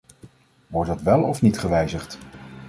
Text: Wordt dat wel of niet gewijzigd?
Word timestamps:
Wordt 0.67 0.89
dat 0.89 1.01
wel 1.01 1.23
of 1.23 1.41
niet 1.41 1.59
gewijzigd? 1.59 2.17